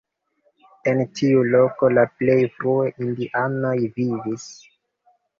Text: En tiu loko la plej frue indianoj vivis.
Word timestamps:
En 0.91 1.01
tiu 1.17 1.41
loko 1.55 1.89
la 1.97 2.05
plej 2.21 2.37
frue 2.55 2.87
indianoj 3.09 3.75
vivis. 3.99 4.47